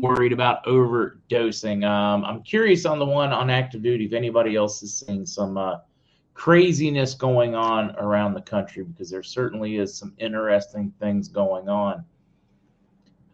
[0.00, 1.84] Worried about overdosing.
[1.84, 5.56] Um, I'm curious on the one on active duty if anybody else is seeing some
[5.56, 5.78] uh,
[6.34, 12.04] craziness going on around the country because there certainly is some interesting things going on.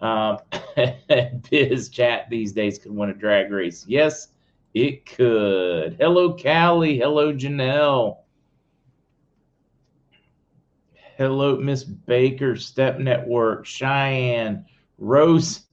[0.01, 0.39] Um,
[1.51, 3.85] Biz chat these days could win a drag race.
[3.87, 4.29] Yes,
[4.73, 5.97] it could.
[6.01, 6.99] Hello, Callie.
[6.99, 8.19] Hello, Janelle.
[11.17, 14.65] Hello, Miss Baker, Step Network, Cheyenne,
[14.99, 15.64] Rose.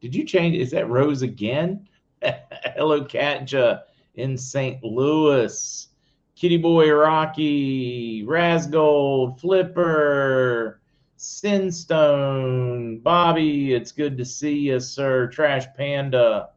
[0.00, 0.56] Did, you change?
[0.56, 1.88] Is that Rose again?
[2.22, 4.82] Hello, Katja in St.
[4.82, 5.88] Louis.
[6.36, 10.80] Kitty Boy Rocky, Rasgold, Flipper,
[11.18, 15.26] Sinstone, Bobby, it's good to see you, sir.
[15.26, 16.50] Trash Panda,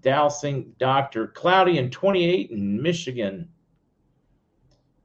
[0.00, 3.48] Dowsing Doctor, Cloudy and 28 in Michigan.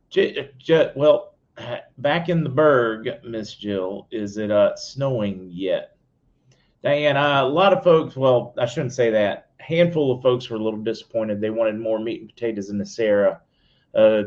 [0.10, 1.36] J- J- well,
[2.00, 5.98] back in the Berg, Miss Jill, is it uh, snowing yet?
[6.84, 9.50] Diane, uh, a lot of folks, well, I shouldn't say that.
[9.60, 11.40] A handful of folks were a little disappointed.
[11.40, 13.42] They wanted more meat and potatoes in the Sarah.
[13.94, 14.24] Uh,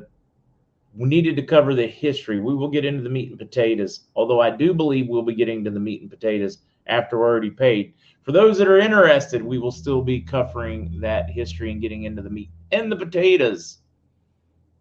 [0.97, 2.39] we needed to cover the history.
[2.39, 5.65] We will get into the meat and potatoes, although I do believe we'll be getting
[5.65, 7.95] to the meat and potatoes after we're already paid.
[8.23, 12.23] For those that are interested, we will still be covering that history and getting into
[12.23, 13.79] the meat and the potatoes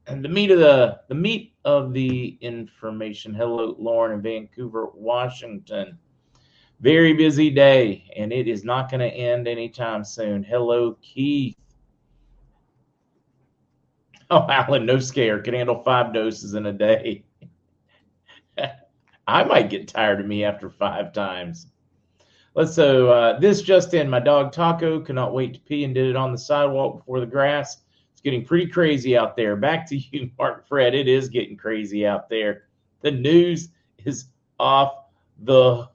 [0.08, 3.34] and the meat of the the meat of the information.
[3.34, 5.98] Hello, Lauren in Vancouver, Washington.
[6.84, 10.44] Very busy day, and it is not going to end anytime soon.
[10.44, 11.56] Hello, Keith.
[14.32, 15.40] Oh, Alan, no scare.
[15.40, 17.24] Can handle five doses in a day.
[19.28, 21.68] I might get tired of me after five times.
[22.56, 24.10] Let's so uh, this just in.
[24.10, 27.28] My dog Taco cannot wait to pee and did it on the sidewalk before the
[27.28, 27.84] grass.
[28.12, 29.56] It's getting pretty crazy out there.
[29.56, 30.96] Back to you, Mark Fred.
[30.96, 32.64] It is getting crazy out there.
[33.02, 33.70] The news
[34.04, 34.96] is off
[35.44, 35.90] the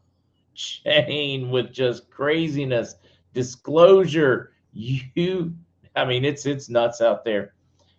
[0.59, 2.97] chain with just craziness,
[3.33, 4.53] disclosure.
[4.73, 5.55] You,
[5.97, 7.55] I mean, it's it's nuts out there.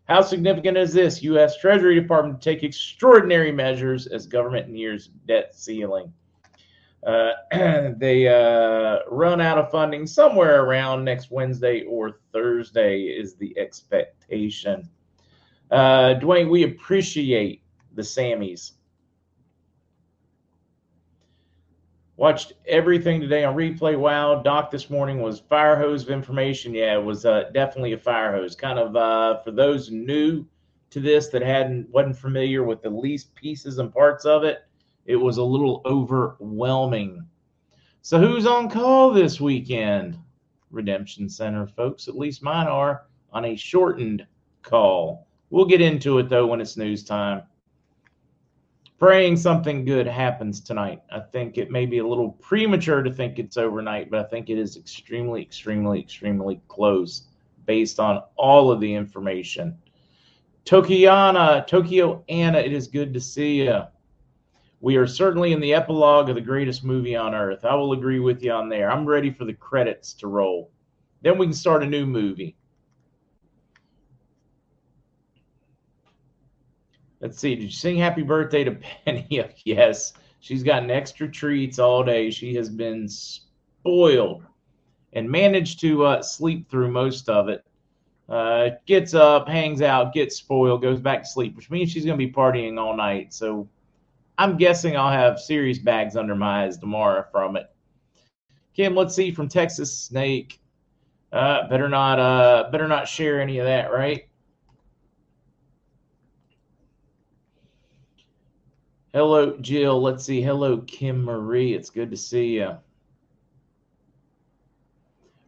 [0.08, 1.22] How significant is this?
[1.24, 1.58] U.S.
[1.58, 6.12] Treasury Department take extraordinary measures as government nears debt ceiling.
[7.06, 7.31] Uh,
[7.98, 14.90] they uh, run out of funding somewhere around next Wednesday or Thursday, is the expectation.
[15.72, 17.62] Uh, Dwayne, we appreciate
[17.94, 18.72] the Sammys
[22.19, 23.97] Watched everything today on replay.
[23.97, 26.74] Wow, Doc this morning was fire hose of information.
[26.74, 28.57] Yeah, it was uh, definitely a fire hose.
[28.57, 30.46] Kind of uh, for those new
[30.90, 34.66] to this that hadn't wasn't familiar with the least pieces and parts of it,
[35.06, 37.25] it was a little overwhelming.
[38.02, 40.19] So who's on call this weekend?
[40.72, 44.28] Redemption Center folks, at least mine are on a shortened
[44.62, 45.25] call.
[45.51, 47.44] We'll get into it though when it's news time
[49.00, 51.02] praying something good happens tonight.
[51.10, 54.50] I think it may be a little premature to think it's overnight, but I think
[54.50, 57.28] it is extremely, extremely, extremely close
[57.66, 59.78] based on all of the information.
[60.66, 63.84] Tokiana, Tokyo Anna, it is good to see you.
[64.82, 67.64] We are certainly in the epilogue of the greatest movie on earth.
[67.64, 68.92] I will agree with you on there.
[68.92, 70.72] I'm ready for the credits to roll.
[71.22, 72.56] Then we can start a new movie.
[77.22, 77.56] Let's see.
[77.56, 78.72] Did you sing happy birthday to
[79.06, 79.28] Penny?
[79.66, 80.13] yes.
[80.40, 82.30] She's gotten extra treats all day.
[82.30, 84.44] She has been spoiled
[85.13, 87.66] and managed to uh, sleep through most of it.
[88.30, 92.18] Uh, gets up, hangs out, gets spoiled, goes back to sleep, which means she's going
[92.18, 93.34] to be partying all night.
[93.34, 93.68] So
[94.38, 97.66] I'm guessing I'll have serious bags under my eyes tomorrow from it.
[98.75, 100.62] Kim, let's see from Texas Snake.
[101.33, 104.29] Uh, better not, uh, better not share any of that, right?
[109.19, 110.01] Hello, Jill.
[110.01, 110.42] Let's see.
[110.42, 111.74] Hello, Kim Marie.
[111.74, 112.77] It's good to see you.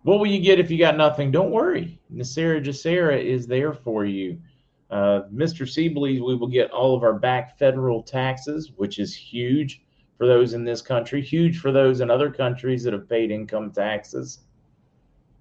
[0.04, 1.32] What will you get if you got nothing?
[1.32, 1.98] Don't worry.
[2.14, 4.42] NESARA GESARA is there for you.
[4.90, 5.66] Uh, Mr.
[5.66, 9.82] Siebeley, we will get all of our back federal taxes, which is huge
[10.18, 13.72] for those in this country, huge for those in other countries that have paid income
[13.72, 14.40] taxes.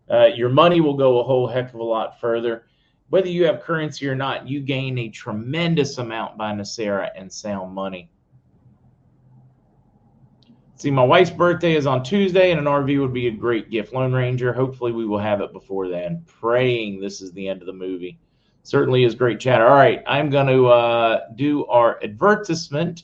[0.09, 2.67] Uh, your money will go a whole heck of a lot further.
[3.09, 7.75] Whether you have currency or not, you gain a tremendous amount by NESARA and sound
[7.75, 8.09] money.
[10.81, 13.93] See, my wife's birthday is on Tuesday, and an RV would be a great gift.
[13.93, 16.25] Lone Ranger, hopefully, we will have it before then.
[16.27, 18.19] Praying this is the end of the movie.
[18.63, 19.61] Certainly is great chat.
[19.61, 23.03] All right, I'm going to uh, do our advertisement.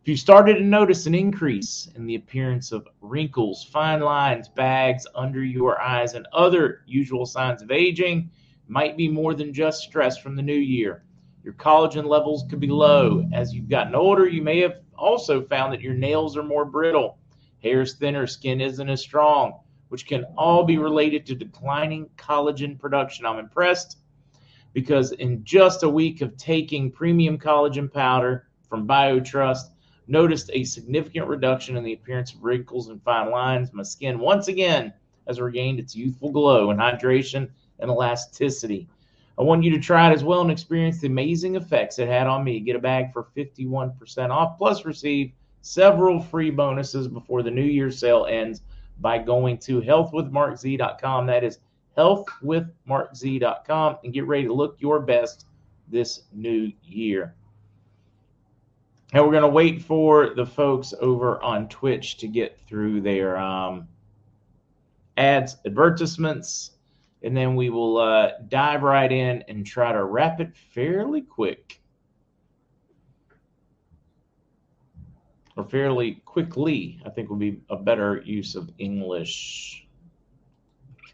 [0.00, 5.06] If you started to notice an increase in the appearance of wrinkles, fine lines, bags
[5.14, 8.30] under your eyes, and other usual signs of aging,
[8.68, 11.04] might be more than just stress from the new year.
[11.44, 13.28] Your collagen levels could be low.
[13.34, 17.18] As you've gotten older, you may have also found that your nails are more brittle.
[17.62, 22.78] Hair is thinner, skin isn't as strong, which can all be related to declining collagen
[22.78, 23.26] production.
[23.26, 23.98] I'm impressed
[24.72, 29.70] because in just a week of taking premium collagen powder from BioTrust,
[30.08, 33.72] noticed a significant reduction in the appearance of wrinkles and fine lines.
[33.72, 34.92] My skin once again
[35.26, 37.48] has regained its youthful glow and hydration
[37.80, 38.88] and elasticity.
[39.38, 42.26] I want you to try it as well and experience the amazing effects it had
[42.26, 42.58] on me.
[42.60, 47.90] Get a bag for 51% off, plus receive several free bonuses before the New Year
[47.90, 48.62] sale ends
[49.00, 51.26] by going to healthwithmarkz.com.
[51.26, 51.58] That is
[51.98, 55.46] healthwithmarkz.com and get ready to look your best
[55.88, 57.34] this new year.
[59.12, 63.36] And we're going to wait for the folks over on Twitch to get through their
[63.36, 63.86] um,
[65.16, 66.72] ads, advertisements,
[67.26, 71.80] and then we will uh, dive right in and try to wrap it fairly quick.
[75.56, 79.88] Or fairly quickly, I think would be a better use of English.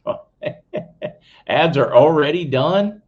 [1.46, 3.00] Ads are already done?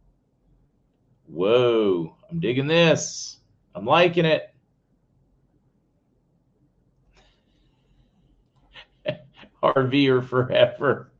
[1.27, 3.37] Whoa, I'm digging this.
[3.75, 4.51] I'm liking it.
[9.61, 11.11] RVer forever.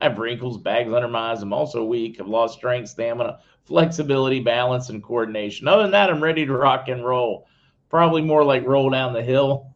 [0.00, 1.42] I have wrinkles, bags under my eyes.
[1.42, 2.18] I'm also weak.
[2.20, 5.68] I've lost strength, stamina, flexibility, balance, and coordination.
[5.68, 7.46] Other than that, I'm ready to rock and roll.
[7.90, 9.74] Probably more like roll down the hill.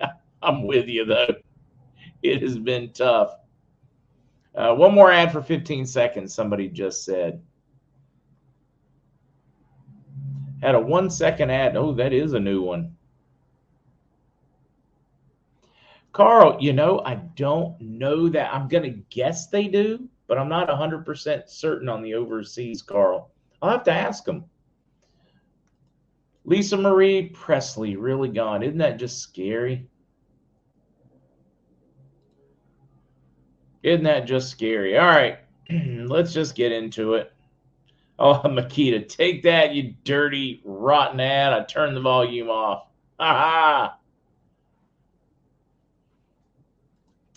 [0.42, 1.34] I'm with you, though.
[2.22, 3.30] It has been tough.
[4.54, 7.42] Uh, one more ad for 15 seconds, somebody just said.
[10.62, 11.76] Had a one second ad.
[11.76, 12.96] Oh, that is a new one.
[16.16, 18.54] Carl, you know, I don't know that.
[18.54, 23.32] I'm going to guess they do, but I'm not 100% certain on the overseas, Carl.
[23.60, 24.46] I'll have to ask them.
[26.46, 28.62] Lisa Marie Presley, really gone.
[28.62, 29.86] Isn't that just scary?
[33.82, 34.96] Isn't that just scary?
[34.96, 35.40] All right,
[35.70, 37.30] let's just get into it.
[38.18, 41.52] Oh, Makita, take that, you dirty, rotten ad.
[41.52, 42.86] I turned the volume off.
[43.20, 43.98] Ha ha.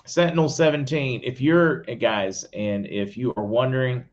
[0.10, 4.04] Sentinel 17, if you're eh, guys, and if you are wondering,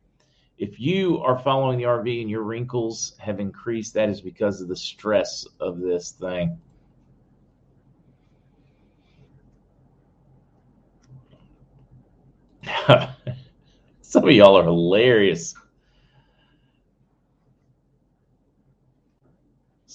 [0.59, 4.69] if you are following the RV and your wrinkles have increased, that is because of
[4.69, 6.59] the stress of this thing.
[14.03, 15.55] Some of y'all are hilarious.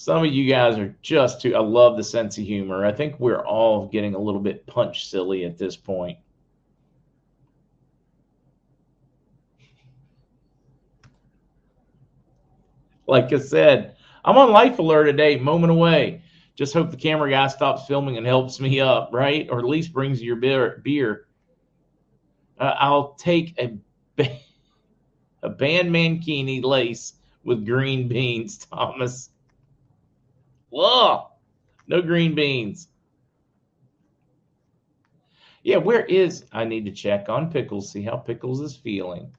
[0.02, 1.54] Some of you guys are just too.
[1.54, 2.84] I love the sense of humor.
[2.84, 6.18] I think we're all getting a little bit punch silly at this point.
[13.06, 13.94] Like I said,
[14.24, 16.22] I'm on life alert today, moment away.
[16.56, 19.46] Just hope the camera guy stops filming and helps me up, right?
[19.52, 20.80] Or at least brings your beer.
[20.82, 21.28] beer.
[22.58, 23.78] Uh, I'll take a
[25.44, 27.12] a band mankini lace
[27.44, 29.28] with green beans, Thomas.
[30.72, 31.26] Whoa,
[31.86, 32.88] no green beans.
[35.62, 39.30] Yeah, where is I need to check on Pickles, see how Pickles is feeling.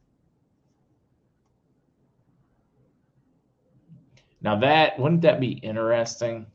[4.44, 6.46] Now that wouldn't that be interesting?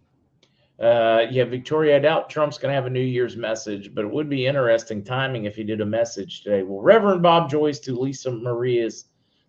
[0.79, 4.11] Uh, yeah, Victoria, I doubt Trump's going to have a New Year's message, but it
[4.13, 6.63] would be interesting timing if he did a message today.
[6.63, 9.07] Well, Reverend Bob Joyce to Lisa Maria's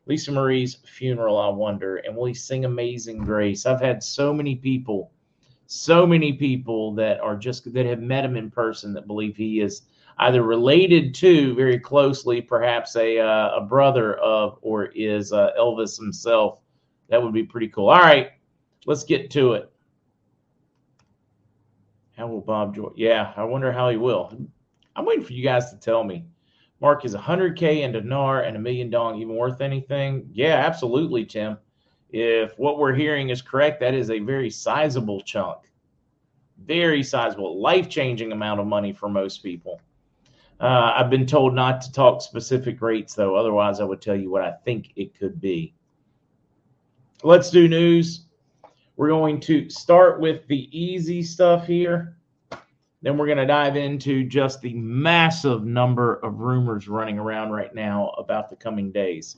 [0.07, 3.67] Lisa Marie's funeral, I wonder, and will he sing Amazing Grace?
[3.67, 5.11] I've had so many people
[5.71, 9.61] so many people that are just that have met him in person that believe he
[9.61, 9.83] is
[10.17, 15.95] either related to very closely, perhaps a uh, a brother of, or is uh, Elvis
[15.95, 16.57] himself.
[17.09, 17.89] That would be pretty cool.
[17.89, 18.31] All right,
[18.87, 19.71] let's get to it.
[22.17, 22.89] How will Bob Joy?
[22.95, 24.35] Yeah, I wonder how he will.
[24.95, 26.25] I'm waiting for you guys to tell me.
[26.81, 30.29] Mark is 100k into NAR and a million dong even worth anything?
[30.33, 31.59] Yeah, absolutely, Tim
[32.11, 35.59] if what we're hearing is correct, that is a very sizable chunk,
[36.65, 39.79] very sizable, life changing amount of money for most people.
[40.59, 43.35] Uh, I've been told not to talk specific rates, though.
[43.35, 45.73] Otherwise, I would tell you what I think it could be.
[47.23, 48.25] Let's do news.
[48.97, 52.17] We're going to start with the easy stuff here.
[53.01, 57.73] Then we're going to dive into just the massive number of rumors running around right
[57.73, 59.37] now about the coming days.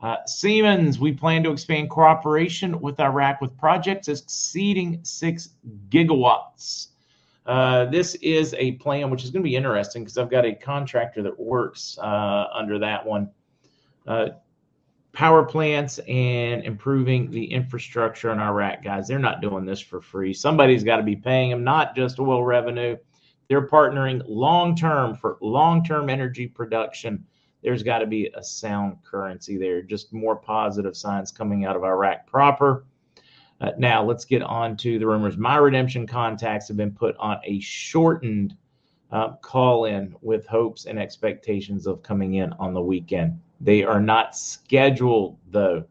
[0.00, 5.50] Uh, Siemens, we plan to expand cooperation with Iraq with projects exceeding six
[5.88, 6.88] gigawatts.
[7.46, 10.54] Uh, this is a plan which is going to be interesting because I've got a
[10.54, 13.30] contractor that works uh, under that one.
[14.06, 14.28] Uh,
[15.12, 19.08] power plants and improving the infrastructure in Iraq, guys.
[19.08, 20.34] They're not doing this for free.
[20.34, 22.96] Somebody's got to be paying them, not just oil revenue.
[23.48, 27.24] they're partnering long term for long term energy production.
[27.62, 29.82] There's got to be a sound currency there.
[29.82, 32.84] Just more positive signs coming out of Iraq proper.
[33.60, 35.36] Uh, now let's get on to the rumors.
[35.36, 38.54] My redemption contacts have been put on a shortened
[39.10, 43.40] uh, call in with hopes and expectations of coming in on the weekend.
[43.60, 45.84] They are not scheduled though.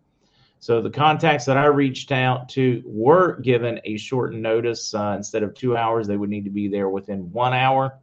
[0.60, 4.93] So the contacts that I reached out to were given a shortened notice.
[4.93, 8.00] Uh, instead of two hours, they would need to be there within one hour.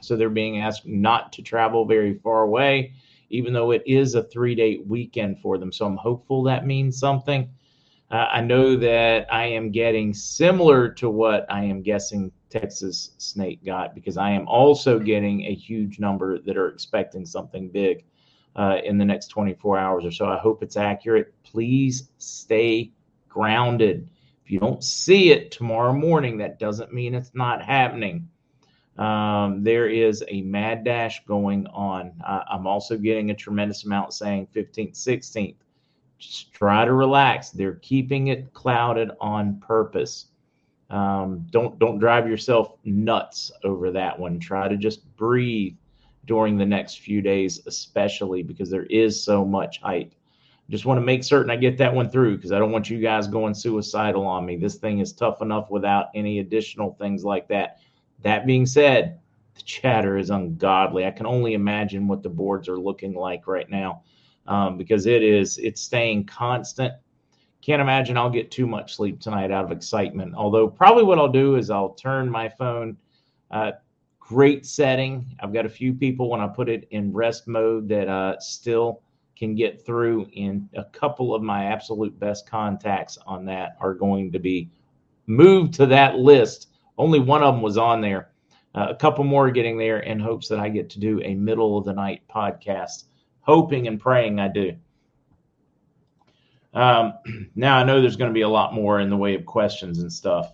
[0.00, 2.92] So they're being asked not to travel very far away,
[3.30, 5.72] even though it is a three day weekend for them.
[5.72, 7.48] So I'm hopeful that means something.
[8.10, 13.64] Uh, I know that I am getting similar to what I am guessing Texas Snake
[13.64, 18.04] got because I am also getting a huge number that are expecting something big
[18.54, 20.26] uh, in the next 24 hours or so.
[20.26, 21.34] I hope it's accurate.
[21.42, 22.92] Please stay
[23.28, 24.08] grounded.
[24.44, 28.28] If you don't see it tomorrow morning, that doesn't mean it's not happening.
[28.98, 32.12] Um, there is a mad dash going on.
[32.26, 35.56] Uh, I'm also getting a tremendous amount saying 15th, 16th.
[36.18, 37.50] Just try to relax.
[37.50, 40.26] They're keeping it clouded on purpose.
[40.88, 44.38] Um, don't don't drive yourself nuts over that one.
[44.38, 45.74] Try to just breathe
[46.26, 50.12] during the next few days, especially because there is so much hype.
[50.70, 53.00] Just want to make certain I get that one through because I don't want you
[53.00, 54.56] guys going suicidal on me.
[54.56, 57.78] This thing is tough enough without any additional things like that.
[58.22, 59.20] That being said,
[59.54, 61.06] the chatter is ungodly.
[61.06, 64.02] I can only imagine what the boards are looking like right now
[64.46, 66.94] um, because it is it's staying constant.
[67.62, 70.34] Can't imagine I'll get too much sleep tonight out of excitement.
[70.34, 72.96] Although probably what I'll do is I'll turn my phone
[73.50, 73.72] uh,
[74.26, 75.24] great setting.
[75.40, 79.02] I've got a few people when I put it in rest mode that uh, still
[79.36, 84.32] can get through, and a couple of my absolute best contacts on that are going
[84.32, 84.70] to be
[85.26, 86.70] moved to that list.
[86.98, 88.30] Only one of them was on there.
[88.74, 91.78] Uh, a couple more getting there in hopes that I get to do a middle
[91.78, 93.04] of the night podcast.
[93.40, 94.76] Hoping and praying I do.
[96.74, 97.14] Um,
[97.54, 99.98] now I know there's going to be a lot more in the way of questions
[100.00, 100.52] and stuff.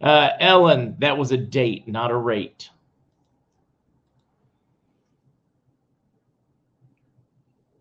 [0.00, 2.70] Uh, Ellen, that was a date, not a rate.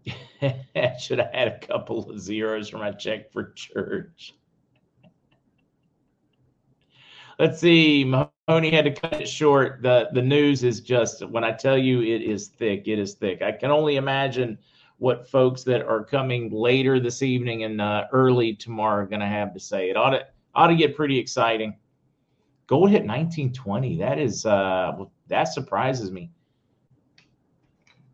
[0.99, 4.35] Should have had a couple of zeros for my check for church.
[7.41, 8.03] Let's see.
[8.03, 9.81] Mahoney had to cut it short.
[9.81, 13.41] The the news is just when I tell you it is thick, it is thick.
[13.41, 14.59] I can only imagine
[14.99, 19.25] what folks that are coming later this evening and uh, early tomorrow are going to
[19.25, 19.89] have to say.
[19.89, 21.75] It ought to ought to get pretty exciting.
[22.67, 23.97] Gold hit 1920.
[23.97, 24.91] That is uh
[25.27, 26.29] that surprises me.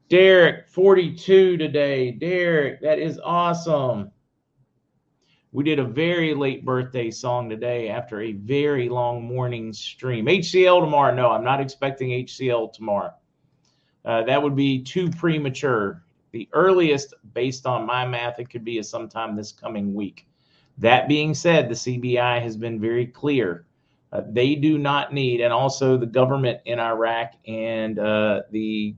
[0.07, 2.11] Derek, 42 today.
[2.11, 4.09] Derek, that is awesome.
[5.51, 10.25] We did a very late birthday song today after a very long morning stream.
[10.25, 11.13] HCL tomorrow.
[11.13, 13.13] No, I'm not expecting HCL tomorrow.
[14.05, 16.03] Uh, that would be too premature.
[16.31, 20.27] The earliest, based on my math, it could be is sometime this coming week.
[20.77, 23.67] That being said, the CBI has been very clear
[24.11, 28.95] uh, they do not need, and also the government in Iraq and uh, the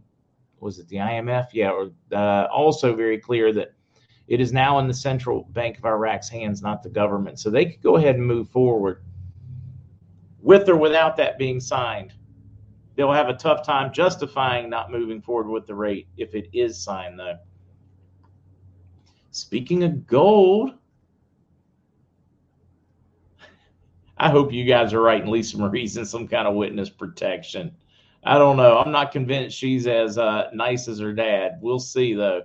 [0.60, 1.48] was it the IMF?
[1.54, 3.74] Yeah, or uh, also very clear that
[4.30, 7.40] it is now in the central bank of Iraq's hands, not the government.
[7.40, 9.04] So they could go ahead and move forward
[10.40, 12.14] with or without that being signed.
[12.96, 16.78] They'll have a tough time justifying not moving forward with the rate if it is
[16.78, 17.38] signed, though.
[19.32, 20.74] Speaking of gold,
[24.18, 27.76] I hope you guys are right and Lisa Marie's in some kind of witness protection.
[28.24, 28.78] I don't know.
[28.78, 31.58] I'm not convinced she's as uh, nice as her dad.
[31.62, 32.44] We'll see, though.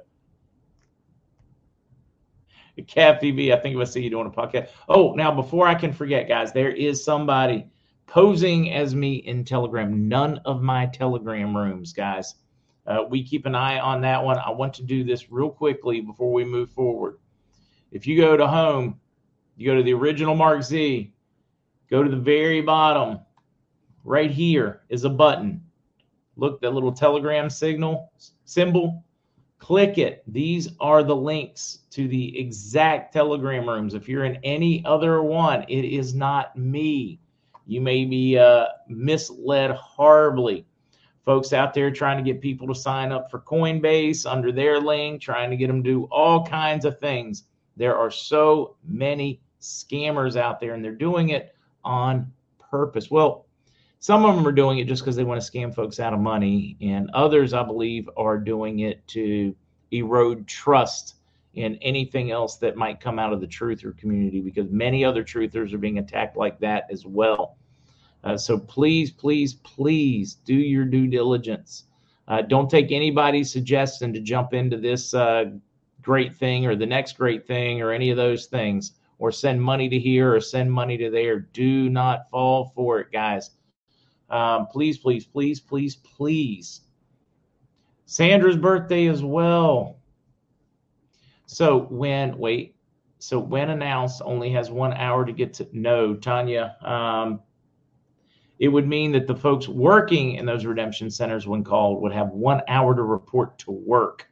[2.87, 4.69] Kathy I think I see you doing a podcast.
[4.89, 7.67] Oh, now before I can forget, guys, there is somebody
[8.07, 10.09] posing as me in Telegram.
[10.09, 12.35] None of my Telegram rooms, guys.
[12.87, 14.39] Uh, we keep an eye on that one.
[14.39, 17.19] I want to do this real quickly before we move forward.
[17.91, 19.01] If you go to home,
[19.57, 21.15] you go to the original Mark Z,
[21.91, 23.21] Go to the very bottom.
[24.05, 25.63] Right here is a button.
[26.37, 28.13] Look, that little telegram signal
[28.45, 29.05] symbol.
[29.65, 30.23] Click it.
[30.27, 33.95] These are the links to the exact telegram rooms.
[33.95, 37.19] If you're in any other one, it is not me.
[37.67, 40.67] You may be uh, misled horribly.
[41.25, 45.23] Folks out there trying to get people to sign up for Coinbase under their link,
[45.23, 47.45] trying to get them to do all kinds of things.
[47.79, 52.31] There are so many scammers out there, and they're doing it on
[52.71, 53.11] purpose.
[53.11, 53.47] Well,
[54.05, 56.21] some of them are doing it just because they want to scam folks out of
[56.21, 59.57] money, and others, I believe, are doing it to
[59.93, 61.15] erode trust
[61.55, 65.73] in anything else that might come out of the truther community because many other truthers
[65.73, 67.57] are being attacked like that as well.
[68.25, 71.85] Uh, so please, please, please do your due diligence.
[72.29, 75.47] Uh, don't take anybody's suggestion to jump into this uh,
[76.03, 79.89] great thing or the next great thing or any of those things or send money
[79.89, 81.39] to here or send money to there.
[81.39, 83.53] Do not fall for it, guys.
[84.31, 86.81] Um, please, please, please, please, please.
[88.07, 89.99] Sandra's birthday as well.
[91.47, 92.77] So when wait,
[93.19, 96.77] so when announced only has one hour to get to know Tanya.
[96.83, 97.41] Um,
[98.59, 102.29] it would mean that the folks working in those redemption centers, when called, would have
[102.29, 104.29] one hour to report to work.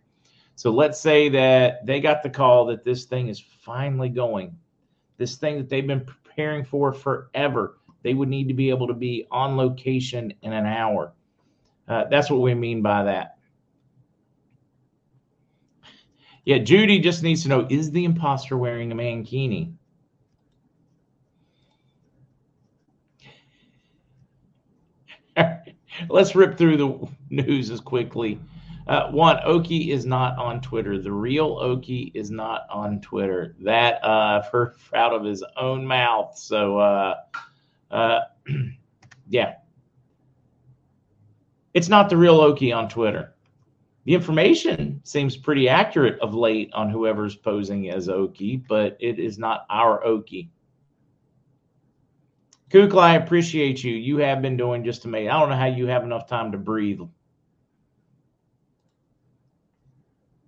[0.54, 4.56] So let's say that they got the call that this thing is finally going,
[5.16, 7.78] this thing that they've been preparing for forever.
[8.02, 11.12] They would need to be able to be on location in an hour.
[11.88, 13.36] Uh, that's what we mean by that.
[16.44, 19.74] Yeah, Judy just needs to know is the imposter wearing a mankini?
[26.08, 28.40] Let's rip through the news as quickly.
[28.88, 30.98] Uh, one, Okie is not on Twitter.
[30.98, 33.54] The real Okie is not on Twitter.
[33.60, 36.36] That uh, I've heard out of his own mouth.
[36.36, 37.14] So, uh,
[37.92, 38.20] uh,
[39.28, 39.54] yeah,
[41.74, 43.34] it's not the real Okie on Twitter.
[44.04, 49.38] The information seems pretty accurate of late on whoever's posing as Okie, but it is
[49.38, 50.48] not our Okie.
[52.70, 53.94] Kukla, I appreciate you.
[53.94, 55.28] You have been doing just amazing.
[55.28, 57.02] I don't know how you have enough time to breathe.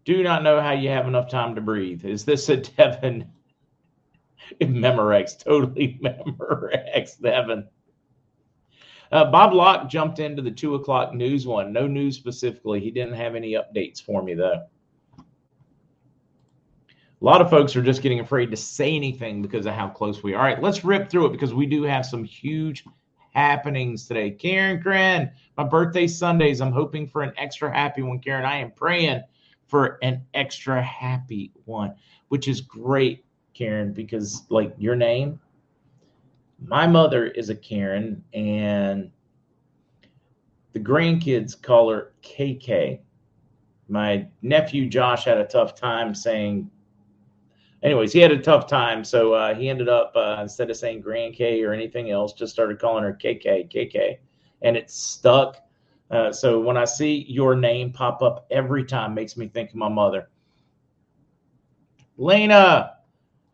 [0.04, 2.04] Do not know how you have enough time to breathe.
[2.04, 3.30] Is this a Devin?
[4.60, 7.66] Memorex, totally Memorex, Devin.
[9.12, 11.72] Uh, Bob Locke jumped into the two o'clock news one.
[11.72, 12.80] No news specifically.
[12.80, 14.64] He didn't have any updates for me though.
[15.18, 20.22] A lot of folks are just getting afraid to say anything because of how close
[20.22, 20.38] we are.
[20.38, 22.84] All right, let's rip through it because we do have some huge
[23.34, 24.30] happenings today.
[24.30, 26.60] Karen Karen, my birthday Sundays.
[26.60, 28.44] I'm hoping for an extra happy one, Karen.
[28.44, 29.22] I am praying
[29.66, 31.94] for an extra happy one,
[32.28, 35.40] which is great, Karen, because like your name,
[36.58, 39.10] my mother is a Karen, and
[40.72, 43.00] the grandkids call her KK.
[43.88, 46.70] My nephew Josh had a tough time saying
[47.84, 49.04] anyways, he had a tough time.
[49.04, 52.52] So uh, he ended up, uh, instead of saying Grand K or anything else, just
[52.52, 54.18] started calling her KK, KK.
[54.62, 55.58] And it stuck.
[56.10, 59.76] Uh, so when I see your name pop up every time, makes me think of
[59.76, 60.30] my mother.
[62.16, 62.94] Lena,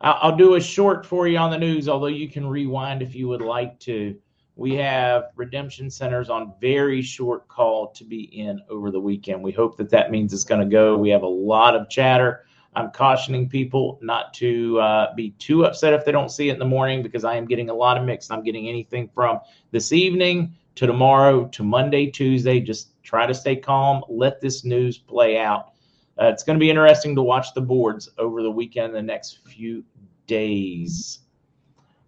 [0.01, 3.27] I'll do a short for you on the news, although you can rewind if you
[3.27, 4.15] would like to.
[4.55, 9.41] We have redemption centers on very short call to be in over the weekend.
[9.41, 10.97] We hope that that means it's going to go.
[10.97, 15.93] We have a lot of chatter I'm cautioning people not to uh, be too upset
[15.93, 18.05] if they don't see it in the morning because I am getting a lot of
[18.05, 18.31] mix.
[18.31, 19.39] I'm getting anything from
[19.71, 22.61] this evening to tomorrow to Monday, Tuesday.
[22.61, 24.03] Just try to stay calm.
[24.07, 25.73] Let this news play out.
[26.19, 29.39] Uh, it's going to be interesting to watch the boards over the weekend, the next
[29.45, 29.83] few
[30.31, 31.19] days.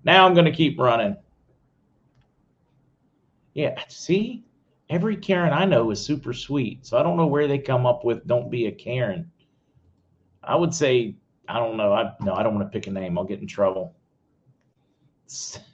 [0.06, 1.18] Now I'm going to keep running.
[3.54, 4.46] Yeah, see,
[4.90, 6.86] every Karen I know is super sweet.
[6.86, 9.30] So I don't know where they come up with don't be a Karen.
[10.42, 11.16] I would say
[11.50, 11.92] I don't know.
[11.92, 13.18] I no, I don't want to pick a name.
[13.18, 13.94] I'll get in trouble.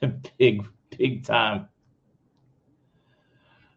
[0.38, 1.68] Big, big time.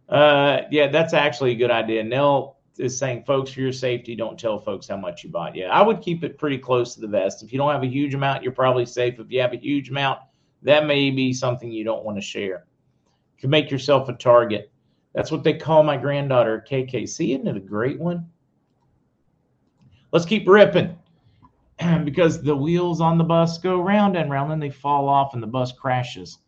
[0.07, 2.03] Uh, yeah, that's actually a good idea.
[2.03, 5.55] Nell is saying, folks, for your safety, don't tell folks how much you bought.
[5.55, 7.43] Yeah, I would keep it pretty close to the vest.
[7.43, 9.19] If you don't have a huge amount, you're probably safe.
[9.19, 10.19] If you have a huge amount,
[10.63, 12.65] that may be something you don't want to share.
[13.35, 14.71] You can make yourself a target.
[15.13, 17.07] That's what they call my granddaughter, KK.
[17.07, 18.27] See, isn't it a great one?
[20.11, 20.97] Let's keep ripping
[22.03, 25.43] because the wheels on the bus go round and round and they fall off and
[25.43, 26.39] the bus crashes.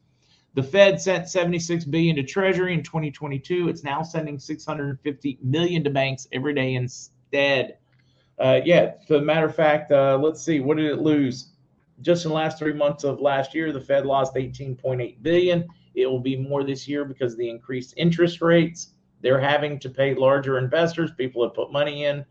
[0.56, 3.68] The Fed sent 76 billion to Treasury in 2022.
[3.68, 7.78] It's now sending 650 million to banks every day instead.
[8.40, 11.52] Uh, yeah, the matter of fact, uh, let's see, what did it lose?
[12.02, 15.68] Just in the last three months of last year, the Fed lost 18.8 billion.
[15.94, 18.90] It will be more this year because of the increased interest rates.
[19.22, 21.12] They're having to pay larger investors.
[21.18, 22.26] People have put money in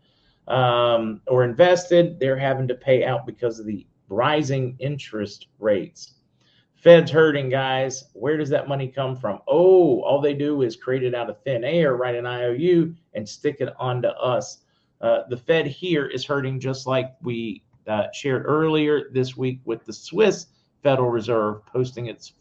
[0.47, 6.13] um, or invested, they're having to pay out because of the rising interest rates.
[6.85, 8.03] Fed's hurting, guys.
[8.13, 9.39] Where does that money come from?
[9.47, 13.27] Oh, all they do is create it out of thin air, write an IOU, and
[13.27, 14.59] stick it onto us.
[15.01, 19.83] Uh, the Fed here is hurting just like we uh, shared earlier this week with
[19.83, 20.45] the Swiss
[20.83, 22.33] Federal Reserve posting its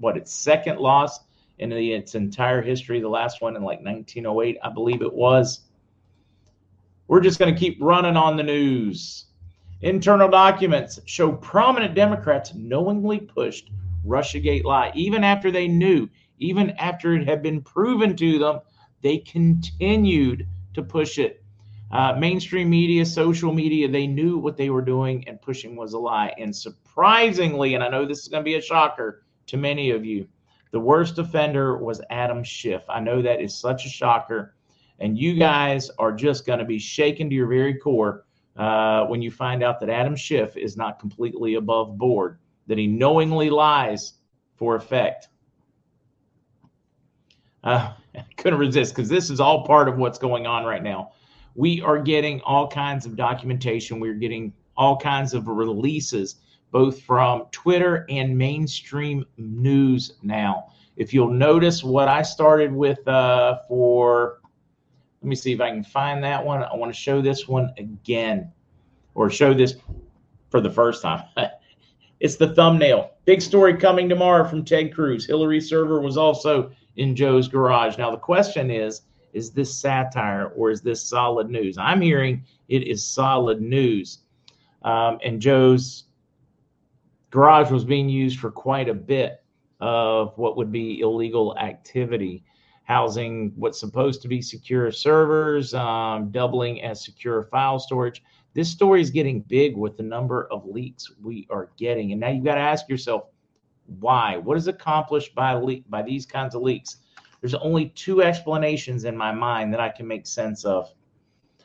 [0.00, 1.20] what its second loss
[1.60, 3.00] in the, its entire history.
[3.00, 5.60] The last one in like 1908, I believe it was.
[7.06, 9.26] We're just going to keep running on the news.
[9.82, 13.70] Internal documents show prominent Democrats knowingly pushed
[14.04, 18.60] Russiagate lie, even after they knew, even after it had been proven to them,
[19.02, 21.44] they continued to push it.
[21.92, 25.98] Uh, mainstream media, social media, they knew what they were doing and pushing was a
[25.98, 26.34] lie.
[26.38, 30.04] And surprisingly, and I know this is going to be a shocker to many of
[30.04, 30.26] you,
[30.72, 32.82] the worst offender was Adam Schiff.
[32.88, 34.54] I know that is such a shocker.
[34.98, 38.24] And you guys are just going to be shaken to your very core
[38.58, 42.86] uh, when you find out that Adam Schiff is not completely above board, that he
[42.86, 44.14] knowingly lies
[44.56, 45.28] for effect.
[47.62, 51.12] Uh, I couldn't resist because this is all part of what's going on right now.
[51.54, 54.00] We are getting all kinds of documentation.
[54.00, 56.36] We're getting all kinds of releases,
[56.72, 60.72] both from Twitter and mainstream news now.
[60.96, 64.37] If you'll notice what I started with uh, for,
[65.22, 66.62] let me see if I can find that one.
[66.62, 68.52] I want to show this one again
[69.14, 69.74] or show this
[70.50, 71.24] for the first time.
[72.20, 73.12] it's the thumbnail.
[73.24, 75.26] Big story coming tomorrow from Ted Cruz.
[75.26, 77.98] Hillary server was also in Joe's garage.
[77.98, 79.02] Now, the question is
[79.34, 81.76] is this satire or is this solid news?
[81.78, 84.20] I'm hearing it is solid news.
[84.82, 86.04] Um, and Joe's
[87.30, 89.42] garage was being used for quite a bit
[89.80, 92.42] of what would be illegal activity,
[92.88, 98.22] housing what's supposed to be secure servers, um, doubling as secure file storage.
[98.54, 102.12] This story is getting big with the number of leaks we are getting.
[102.12, 103.24] And now you've got to ask yourself,
[104.00, 104.38] why?
[104.38, 106.96] What is accomplished by leak by these kinds of leaks?
[107.42, 110.90] There's only two explanations in my mind that I can make sense of.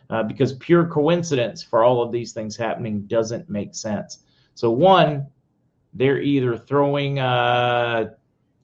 [0.10, 4.26] Uh, because pure coincidence for all of these things happening doesn't make sense.
[4.54, 5.28] So, one,
[5.94, 8.10] they're either throwing uh,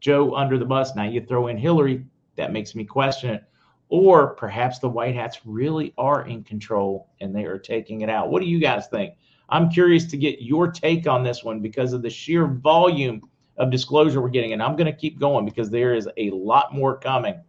[0.02, 0.93] Joe under the bus.
[0.95, 2.06] Now you throw in Hillary,
[2.39, 3.43] that makes me question it.
[3.89, 8.30] Or perhaps the White Hats really are in control and they are taking it out.
[8.30, 9.15] What do you guys think?
[9.49, 13.71] I'm curious to get your take on this one because of the sheer volume of
[13.71, 14.54] disclosure we're getting.
[14.54, 17.41] And I'm going to keep going because there is a lot more coming.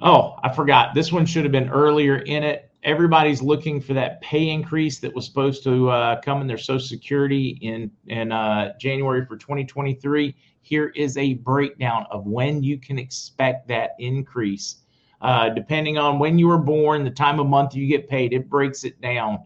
[0.00, 0.94] Oh, I forgot.
[0.94, 2.71] This one should have been earlier in it.
[2.84, 6.86] Everybody's looking for that pay increase that was supposed to uh, come in their Social
[6.86, 10.34] Security in in uh, January for 2023.
[10.62, 14.76] Here is a breakdown of when you can expect that increase.
[15.20, 18.48] Uh, depending on when you were born, the time of month you get paid, it
[18.50, 19.38] breaks it down.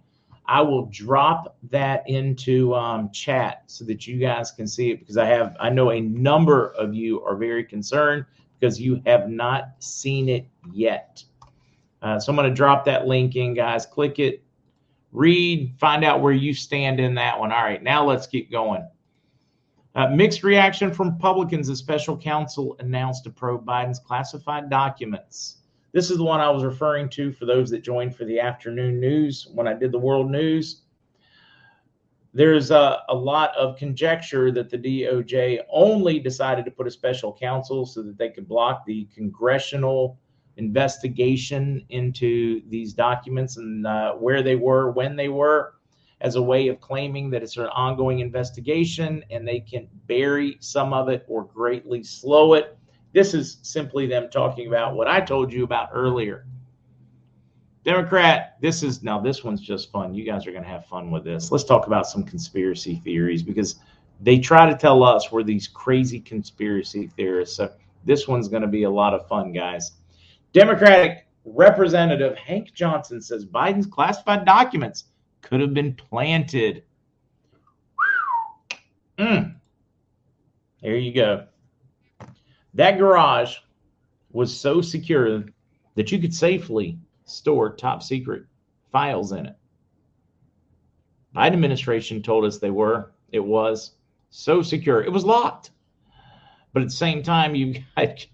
[0.47, 5.17] I will drop that into um, chat so that you guys can see it because
[5.17, 8.25] I have I know a number of you are very concerned
[8.59, 11.23] because you have not seen it yet.
[12.03, 13.87] Uh, so I'm going to drop that link in, guys.
[13.87, 14.43] Click it,
[15.13, 17.53] read, find out where you stand in that one.
[17.53, 18.87] All right, now let's keep going.
[19.95, 25.57] Uh, mixed reaction from Republicans as special counsel announced to probe Biden's classified documents.
[25.93, 29.01] This is the one I was referring to for those that joined for the afternoon
[29.01, 30.83] news when I did the world news.
[32.35, 37.33] There's a, a lot of conjecture that the DOJ only decided to put a special
[37.33, 40.19] counsel so that they could block the congressional
[40.57, 45.75] investigation into these documents and uh, where they were, when they were,
[46.23, 50.95] as a way of claiming that it's an ongoing investigation and they can bury some
[50.95, 52.77] of it or greatly slow it
[53.17, 56.45] this is simply them talking about what I told you about earlier.
[57.83, 60.13] Democrat, this is now this one's just fun.
[60.13, 61.51] You guys are going to have fun with this.
[61.51, 63.77] Let's talk about some conspiracy theories because
[64.21, 67.57] they try to tell us we're these crazy conspiracy theorists.
[67.57, 67.73] So
[68.05, 69.93] this one's going to be a lot of fun, guys.
[70.57, 75.05] Democratic Representative Hank Johnson says Biden's classified documents
[75.43, 76.83] could have been planted.
[79.19, 79.57] Mm.
[80.81, 81.45] There you go.
[82.73, 83.59] That garage
[84.31, 85.45] was so secure
[85.95, 88.45] that you could safely store top secret
[88.91, 89.57] files in it.
[91.35, 93.13] Biden administration told us they were.
[93.31, 93.93] It was
[94.31, 95.05] so secure.
[95.05, 95.73] It was locked.
[96.73, 98.27] But at the same time, you've got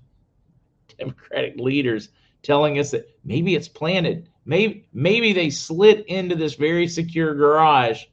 [1.02, 2.10] Democratic leaders
[2.42, 4.28] telling us that maybe it's planted.
[4.44, 8.04] Maybe maybe they slid into this very secure garage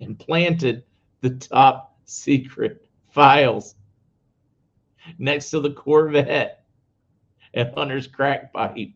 [0.00, 0.84] and planted
[1.20, 3.74] the top secret files
[5.18, 6.64] next to the Corvette
[7.54, 8.90] and Hunter's crack pipe.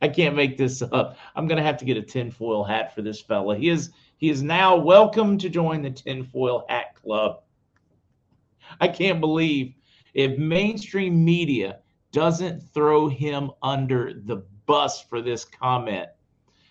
[0.00, 1.16] I can't make this up.
[1.36, 3.56] I'm gonna have to get a tinfoil hat for this fella.
[3.56, 7.42] He is he is now welcome to join the tinfoil hat club.
[8.80, 9.74] I can't believe
[10.14, 11.80] if mainstream media
[12.14, 16.08] doesn't throw him under the bus for this comment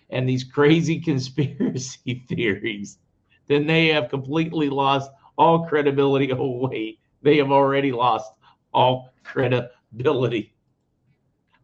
[0.08, 2.98] and these crazy conspiracy theories,
[3.46, 6.32] then they have completely lost all credibility.
[6.32, 8.32] Oh, wait, they have already lost
[8.72, 10.54] all credibility.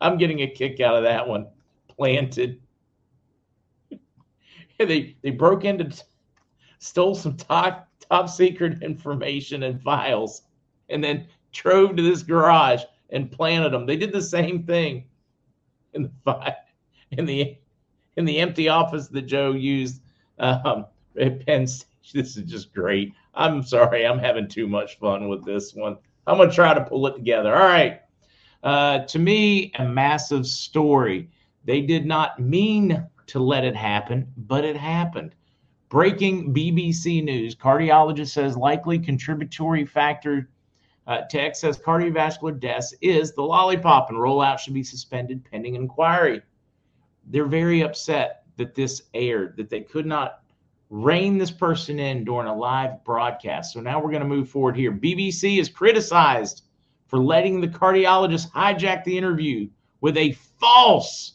[0.00, 1.46] I'm getting a kick out of that one.
[1.88, 2.60] Planted.
[4.78, 5.90] they they broke into,
[6.78, 10.42] stole some top top secret information and files,
[10.90, 13.86] and then drove to this garage and planted them.
[13.86, 15.04] They did the same thing
[15.94, 16.54] in the five
[17.12, 17.56] in the
[18.16, 20.02] in the empty office that Joe used
[20.38, 20.86] um,
[21.18, 21.86] at Penn State.
[22.12, 23.12] This is just great.
[23.34, 25.96] I'm sorry, I'm having too much fun with this one.
[26.26, 27.54] I'm gonna try to pull it together.
[27.54, 28.00] All right.
[28.64, 31.30] Uh, to me, a massive story.
[31.64, 35.34] They did not mean to let it happen, but it happened.
[35.88, 40.48] Breaking BBC news: Cardiologist says likely contributory factor
[41.06, 46.42] uh, excess cardiovascular deaths is the lollipop, and rollout should be suspended pending inquiry.
[47.26, 50.42] They're very upset that this aired, that they could not
[50.90, 53.72] rein this person in during a live broadcast.
[53.72, 54.92] So now we're going to move forward here.
[54.92, 56.62] BBC is criticized
[57.06, 59.68] for letting the cardiologist hijack the interview
[60.00, 61.34] with a false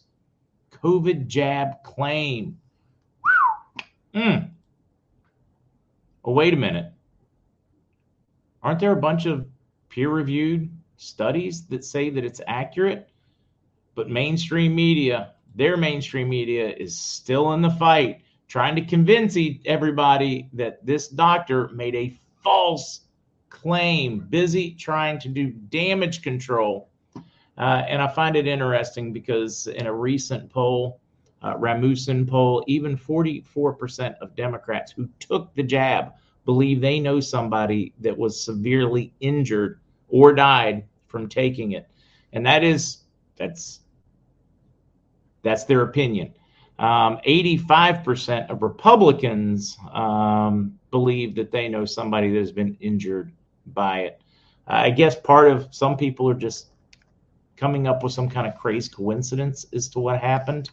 [0.71, 2.58] COVID jab claim.
[4.13, 4.49] Mm.
[6.23, 6.91] Oh, wait a minute.
[8.63, 9.45] Aren't there a bunch of
[9.95, 13.08] peer reviewed studies that say that it's accurate?
[13.95, 20.49] But mainstream media, their mainstream media, is still in the fight trying to convince everybody
[20.51, 23.05] that this doctor made a false
[23.49, 26.89] claim, busy trying to do damage control.
[27.58, 30.99] Uh, and I find it interesting because in a recent poll,
[31.41, 36.12] uh, Rasmussen poll, even 44% of Democrats who took the jab
[36.43, 41.87] believe they know somebody that was severely injured or died from taking it.
[42.33, 43.03] And that is,
[43.37, 43.81] that's,
[45.43, 46.33] that's their opinion.
[46.77, 53.31] Um, 85% of Republicans um, believe that they know somebody that has been injured
[53.67, 54.21] by it.
[54.67, 56.71] I guess part of some people are just
[57.55, 60.69] coming up with some kind of crazy coincidence as to what happened.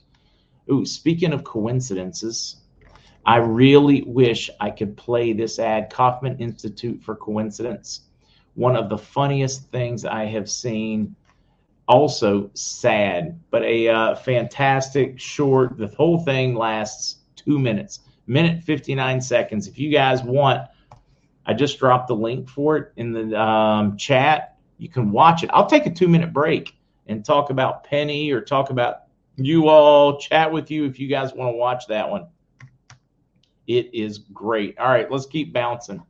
[0.70, 2.56] Ooh, speaking of coincidences,
[3.24, 8.02] I really wish I could play this ad, Kaufman Institute for Coincidence.
[8.54, 11.14] One of the funniest things I have seen
[11.88, 15.76] also sad, but a uh, fantastic short.
[15.78, 19.66] The whole thing lasts two minutes, minute 59 seconds.
[19.66, 20.68] If you guys want,
[21.46, 24.56] I just dropped the link for it in the um, chat.
[24.78, 25.50] You can watch it.
[25.52, 26.74] I'll take a two minute break
[27.06, 29.02] and talk about Penny or talk about
[29.36, 32.26] you all, chat with you if you guys want to watch that one.
[33.66, 34.78] It is great.
[34.78, 36.02] All right, let's keep bouncing.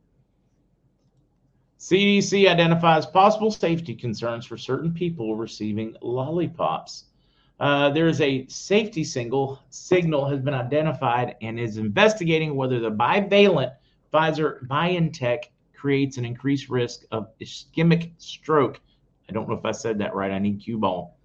[1.83, 7.07] CDC identifies possible safety concerns for certain people receiving lollipops.
[7.59, 12.89] Uh, there is a safety single signal has been identified and is investigating whether the
[12.89, 13.73] bivalent
[14.13, 15.39] Pfizer BioNTech
[15.75, 18.79] creates an increased risk of ischemic stroke.
[19.29, 20.31] I don't know if I said that right.
[20.31, 21.17] I need cue ball.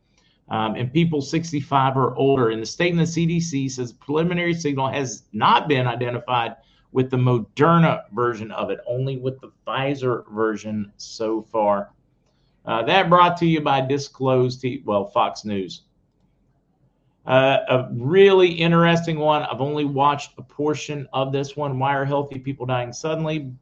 [0.49, 2.51] Um, and people 65 or older.
[2.51, 6.57] In the statement, the CDC says preliminary signal has not been identified
[6.93, 11.91] with the Moderna version of it, only with the Pfizer version so far.
[12.65, 15.83] Uh, that brought to you by Disclosed, well, Fox News.
[17.27, 19.43] Uh, a really interesting one.
[19.43, 21.79] I've only watched a portion of this one.
[21.79, 23.53] Why are healthy people dying suddenly?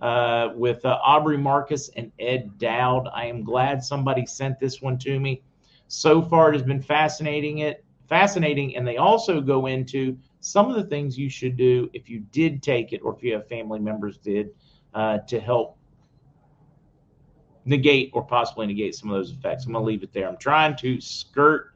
[0.00, 3.08] Uh, with uh, Aubrey Marcus and Ed Dowd.
[3.14, 5.42] I am glad somebody sent this one to me.
[5.86, 7.58] So far, it has been fascinating.
[7.58, 12.10] It fascinating, and they also go into some of the things you should do if
[12.10, 14.50] you did take it or if you have family members did
[14.92, 15.78] uh, to help
[17.64, 19.64] negate or possibly negate some of those effects.
[19.64, 20.28] I'm going to leave it there.
[20.28, 21.72] I'm trying to skirt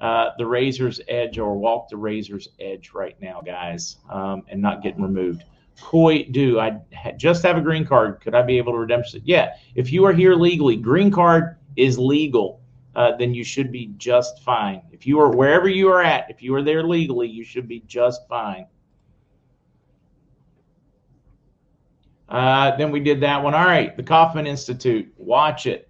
[0.00, 4.82] uh, the razor's edge or walk the razor's edge right now, guys, um, and not
[4.82, 5.44] get removed.
[5.80, 6.80] Coy, do I
[7.16, 8.20] just have a green card?
[8.20, 9.22] Could I be able to redemption?
[9.24, 9.54] Yeah.
[9.74, 12.61] If you are here legally, green card is legal
[12.94, 14.82] uh, then you should be just fine.
[14.92, 17.80] If you are wherever you are at, if you are there legally, you should be
[17.86, 18.66] just fine.
[22.28, 23.54] Uh, then we did that one.
[23.54, 25.12] All right, the Kauffman Institute.
[25.18, 25.88] Watch it.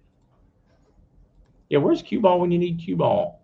[1.69, 3.41] Yeah, where's cue ball when you need cue ball?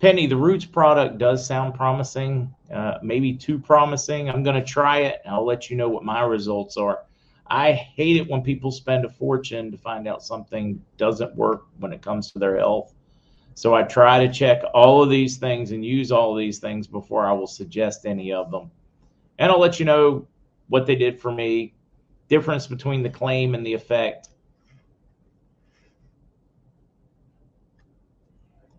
[0.00, 4.28] Penny, the Roots product does sound promising, uh, maybe too promising.
[4.28, 5.20] I'm going to try it.
[5.26, 7.00] I'll let you know what my results are.
[7.46, 11.92] I hate it when people spend a fortune to find out something doesn't work when
[11.92, 12.94] it comes to their health.
[13.54, 16.86] So I try to check all of these things and use all of these things
[16.86, 18.70] before I will suggest any of them.
[19.38, 20.26] And I'll let you know
[20.68, 21.74] what they did for me,
[22.28, 24.30] difference between the claim and the effect.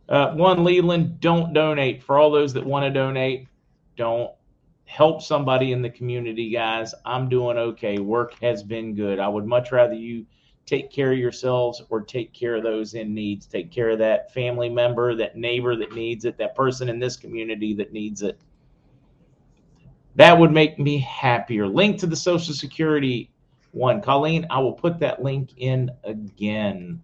[0.10, 2.04] Uh, one, Leland, don't donate.
[2.04, 3.48] For all those that want to donate,
[3.96, 4.32] don't
[4.86, 6.94] help somebody in the community, guys.
[7.06, 7.98] I'm doing okay.
[7.98, 9.20] Work has been good.
[9.20, 10.26] I would much rather you
[10.66, 13.46] take care of yourselves or take care of those in needs.
[13.46, 17.18] Take care of that family member, that neighbor that needs it, that person in this
[17.18, 18.40] community that needs it.
[20.16, 21.68] That would make me happier.
[21.68, 23.30] Link to the Social Security
[23.72, 24.02] one.
[24.02, 27.02] Colleen, I will put that link in again.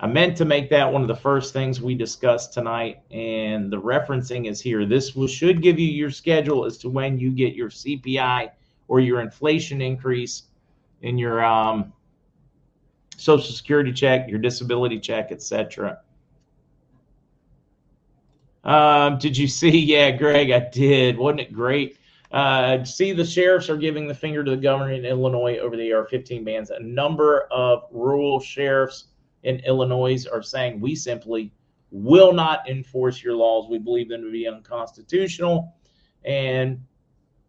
[0.00, 3.80] I meant to make that one of the first things we discussed tonight, and the
[3.80, 4.86] referencing is here.
[4.86, 8.50] This will, should give you your schedule as to when you get your CPI
[8.86, 10.44] or your inflation increase
[11.02, 11.92] in your um,
[13.16, 15.98] Social Security check, your disability check, etc.
[18.62, 19.78] Um, did you see?
[19.88, 21.18] Yeah, Greg, I did.
[21.18, 21.98] Wasn't it great?
[22.30, 25.92] Uh, see, the sheriffs are giving the finger to the governor in Illinois over the
[25.92, 26.70] AR-15 bans.
[26.70, 29.06] A number of rural sheriffs
[29.42, 31.52] in Illinois are saying we simply
[31.90, 33.68] will not enforce your laws.
[33.68, 35.74] We believe them to be unconstitutional,
[36.24, 36.82] and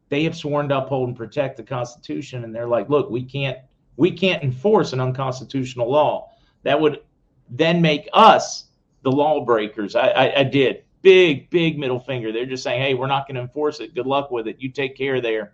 [0.10, 2.44] they have sworn to uphold and protect the Constitution.
[2.44, 3.58] And they're like, look, we can't
[3.98, 6.32] we can't enforce an unconstitutional law.
[6.64, 7.02] That would
[7.50, 8.66] then make us
[9.04, 9.96] the lawbreakers.
[9.96, 12.32] I, I, I did big, big middle finger.
[12.32, 13.96] They're just saying, hey, we're not going to enforce it.
[13.96, 14.58] Good luck with it.
[14.60, 15.54] You take care there.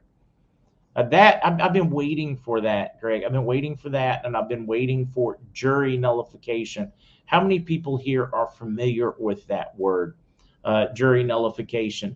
[0.95, 3.23] Uh, that I've, I've, been waiting for that, Greg.
[3.25, 6.91] I've been waiting for that, and I've been waiting for jury nullification.
[7.25, 10.15] How many people here are familiar with that word,
[10.63, 12.15] uh, jury nullification?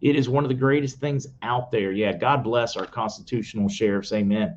[0.00, 1.92] It is one of the greatest things out there.
[1.92, 4.12] Yeah, God bless our constitutional sheriffs.
[4.12, 4.56] Amen.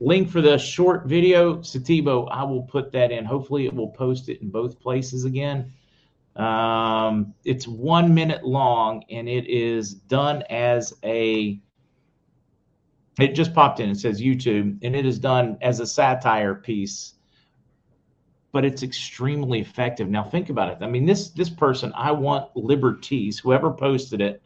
[0.00, 3.24] Link for the short video, Satibo, I will put that in.
[3.24, 5.72] Hopefully, it will post it in both places again.
[6.36, 11.58] Um, it's one minute long and it is done as a.
[13.18, 13.88] It just popped in.
[13.88, 17.14] It says YouTube, and it is done as a satire piece,
[18.52, 20.10] but it's extremely effective.
[20.10, 20.84] Now think about it.
[20.84, 23.38] I mean, this this person, I want liberties.
[23.38, 24.42] Whoever posted it,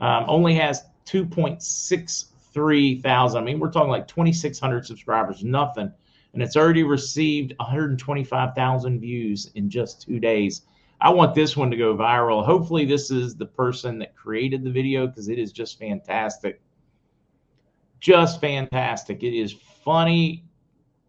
[0.00, 3.42] um, only has two point six three thousand.
[3.42, 5.92] I mean, we're talking like twenty six hundred subscribers, nothing,
[6.32, 10.62] and it's already received one hundred twenty five thousand views in just two days.
[11.00, 12.44] I want this one to go viral.
[12.44, 16.60] Hopefully, this is the person that created the video because it is just fantastic.
[18.00, 19.22] Just fantastic.
[19.22, 19.52] It is
[19.84, 20.44] funny,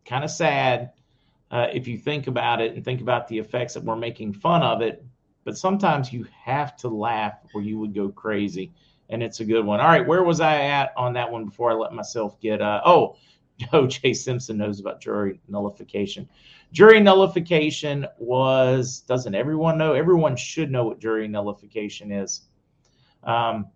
[0.05, 0.91] kind of sad
[1.51, 4.61] uh, if you think about it and think about the effects that we're making fun
[4.61, 5.03] of it.
[5.45, 8.73] But sometimes you have to laugh or you would go crazy.
[9.09, 9.79] And it's a good one.
[9.79, 12.61] All right, where was I at on that one before I let myself get?
[12.61, 13.15] Uh, oh,
[13.73, 14.13] O.J.
[14.13, 16.27] Simpson knows about jury nullification.
[16.71, 19.93] Jury nullification was, doesn't everyone know?
[19.93, 22.41] Everyone should know what jury nullification is.
[23.23, 23.67] Um,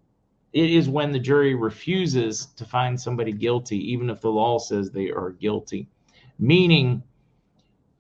[0.54, 4.92] it is when the jury refuses to find somebody guilty, even if the law says
[4.92, 5.88] they are guilty.
[6.38, 7.02] Meaning,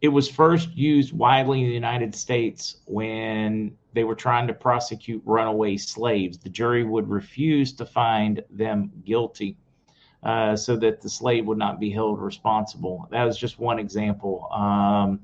[0.02, 5.22] it was first used widely in the United States when they were trying to prosecute
[5.26, 6.38] runaway slaves.
[6.38, 9.58] The jury would refuse to find them guilty
[10.24, 13.08] uh, so that the slave would not be held responsible.
[13.12, 14.48] That was just one example.
[14.52, 15.20] Um,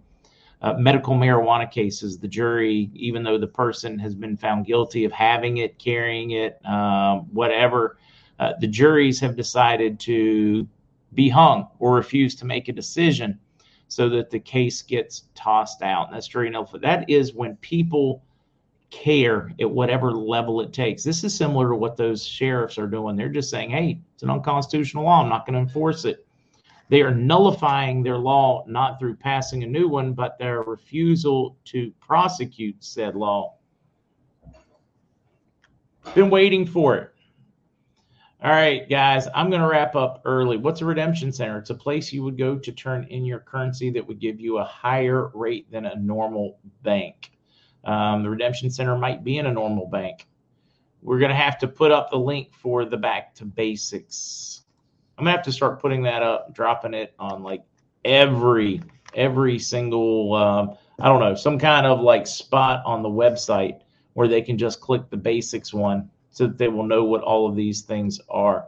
[0.62, 5.12] uh, medical marijuana cases, the jury, even though the person has been found guilty of
[5.12, 7.98] having it, carrying it, um, whatever,
[8.40, 10.68] uh, the juries have decided to
[11.14, 13.40] be hung or refuse to make a decision
[13.88, 16.08] so that the case gets tossed out.
[16.08, 16.82] And that's jury nullification.
[16.82, 18.24] That is when people
[18.90, 21.04] care at whatever level it takes.
[21.04, 23.16] This is similar to what those sheriffs are doing.
[23.16, 25.22] They're just saying, hey, it's an unconstitutional law.
[25.22, 26.26] I'm not going to enforce it.
[26.90, 31.92] They are nullifying their law not through passing a new one, but their refusal to
[32.00, 33.56] prosecute said law.
[36.16, 37.14] Been waiting for it.
[38.42, 40.58] All right, guys, I'm going to wrap up early.
[40.58, 41.58] What's a redemption center?
[41.58, 44.60] It's a place you would go to turn in your currency that would give you
[44.60, 47.32] a higher rate than a normal bank.
[47.88, 50.28] Um, the Redemption Center might be in a normal bank.
[51.02, 54.64] We're going to have to put up the link for the back to basics.
[55.18, 57.64] I'm going to have to start putting that up, dropping it on like
[58.04, 58.82] every
[59.16, 63.80] every single um, I don't know some kind of like spot on the website
[64.14, 67.48] where they can just click the basics one so that they will know what all
[67.48, 68.68] of these things are.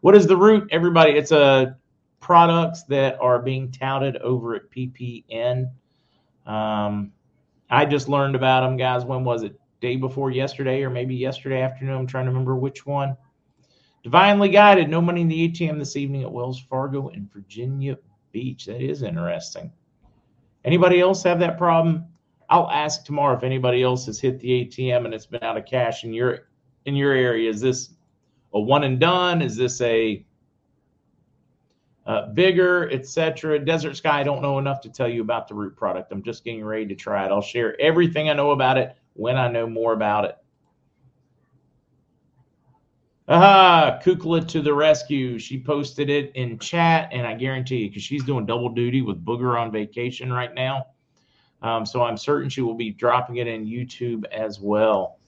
[0.00, 0.68] What is the root?
[0.70, 1.76] Everybody, it's a
[2.20, 5.70] products that are being touted over at PPN.
[6.46, 7.12] Um,
[7.74, 9.04] I just learned about them, guys.
[9.04, 9.58] When was it?
[9.80, 11.96] Day before yesterday, or maybe yesterday afternoon.
[11.96, 13.16] I'm trying to remember which one.
[14.02, 14.88] Divinely guided.
[14.88, 17.98] No money in the ATM this evening at Wells Fargo in Virginia
[18.32, 18.66] Beach.
[18.66, 19.70] That is interesting.
[20.64, 22.06] Anybody else have that problem?
[22.48, 25.66] I'll ask tomorrow if anybody else has hit the ATM and it's been out of
[25.66, 26.48] cash in your
[26.86, 27.50] in your area.
[27.50, 27.90] Is this
[28.54, 29.42] a one and done?
[29.42, 30.24] Is this a
[32.06, 33.58] uh, bigger, etc.
[33.58, 36.12] Desert Sky, I don't know enough to tell you about the root product.
[36.12, 37.30] I'm just getting ready to try it.
[37.30, 40.36] I'll share everything I know about it when I know more about it.
[43.26, 45.38] Aha, Kukla to the rescue.
[45.38, 49.24] She posted it in chat, and I guarantee you, because she's doing double duty with
[49.24, 50.88] Booger on vacation right now.
[51.62, 55.18] Um, so I'm certain she will be dropping it in YouTube as well.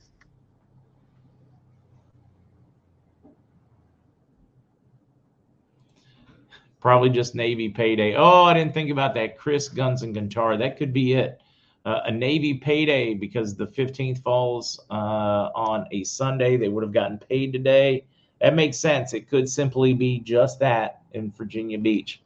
[6.87, 8.15] Probably just Navy payday.
[8.15, 9.37] Oh, I didn't think about that.
[9.37, 10.57] Chris Guns and Guitar.
[10.57, 11.41] That could be it.
[11.85, 16.57] Uh, a Navy payday because the 15th falls uh, on a Sunday.
[16.57, 18.05] They would have gotten paid today.
[18.41, 19.15] That makes sense.
[19.15, 22.23] It could simply be just that in Virginia Beach.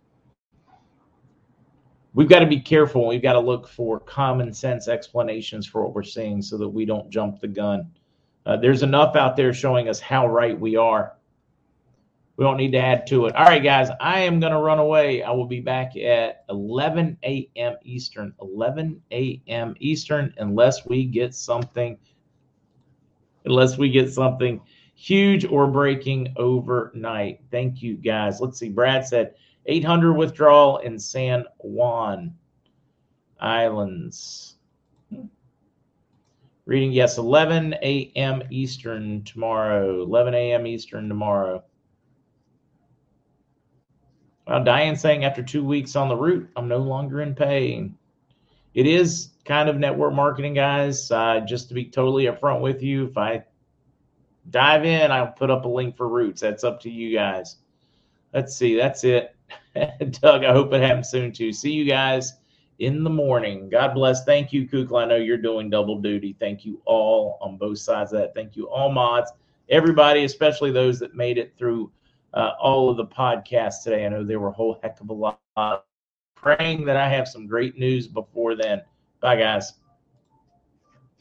[2.13, 3.07] We've got to be careful.
[3.07, 6.85] We've got to look for common sense explanations for what we're seeing so that we
[6.85, 7.91] don't jump the gun.
[8.45, 11.15] Uh, there's enough out there showing us how right we are.
[12.41, 13.37] We don't need to add to it.
[13.37, 15.23] All right, guys, I am going to run away.
[15.23, 17.77] I will be back at 11 a.m.
[17.83, 18.33] Eastern.
[18.41, 19.75] 11 a.m.
[19.79, 21.99] Eastern, unless we get something,
[23.45, 24.59] unless we get something
[24.95, 27.41] huge or breaking overnight.
[27.51, 28.41] Thank you, guys.
[28.41, 28.71] Let's see.
[28.71, 29.35] Brad said
[29.67, 32.35] 800 withdrawal in San Juan
[33.39, 34.57] Islands.
[36.65, 38.43] Reading, yes, 11 a.m.
[38.49, 40.01] Eastern tomorrow.
[40.01, 40.67] 11 a.m.
[40.67, 41.63] Eastern tomorrow.
[44.51, 47.97] Well, Diane saying after two weeks on the root, I'm no longer in pain.
[48.75, 51.09] It is kind of network marketing, guys.
[51.09, 53.45] Uh, just to be totally upfront with you, if I
[54.51, 56.41] dive in, I'll put up a link for Roots.
[56.41, 57.59] That's up to you guys.
[58.35, 58.75] Let's see.
[58.75, 59.37] That's it.
[60.21, 61.53] Doug, I hope it happens soon too.
[61.53, 62.33] See you guys
[62.81, 63.69] in the morning.
[63.69, 64.25] God bless.
[64.25, 65.05] Thank you, Kukla.
[65.05, 66.35] I know you're doing double duty.
[66.41, 68.35] Thank you all on both sides of that.
[68.35, 69.31] Thank you, all mods,
[69.69, 71.93] everybody, especially those that made it through
[72.35, 74.07] uh, all of the podcasts today.
[74.07, 75.41] I know there were a whole heck of a lot.
[76.35, 78.83] Praying that I have some great news before then.
[79.21, 79.75] Bye, guys.